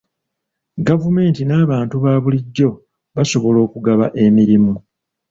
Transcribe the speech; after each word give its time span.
Gavumenti 0.87 1.41
n'abantu 1.45 1.95
ba 2.03 2.13
bulijjo 2.23 2.69
basobola 3.15 3.57
okugaba 3.67 4.05
emirimu. 4.23 4.73